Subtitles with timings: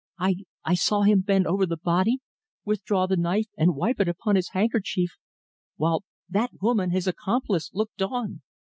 [0.17, 2.21] I I saw him bend over the body,
[2.65, 5.11] withdraw the knife, and wipe it upon his handkerchief,
[5.75, 8.41] while that woman, his accomplice, looked on.